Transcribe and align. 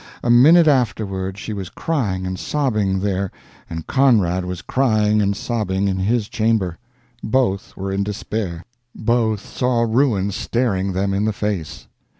A 0.23 0.31
minute 0.31 0.67
afterward 0.67 1.37
she 1.37 1.53
was 1.53 1.69
crying 1.69 2.25
and 2.25 2.39
sobbing 2.39 3.01
there, 3.01 3.29
and 3.69 3.85
Conrad 3.85 4.45
was 4.45 4.63
crying 4.63 5.21
and 5.21 5.37
sobbing 5.37 5.87
in 5.87 5.99
his 5.99 6.27
chamber. 6.27 6.79
Both 7.21 7.77
were 7.77 7.91
in 7.91 8.01
despair. 8.03 8.65
Both 8.95 9.41
saw 9.45 9.83
ruin 9.83 10.31
staring 10.31 10.93
them 10.93 11.13
in 11.13 11.25
the 11.25 11.33
face. 11.33 11.85